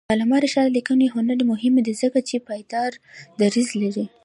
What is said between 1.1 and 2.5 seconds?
هنر مهم دی ځکه چې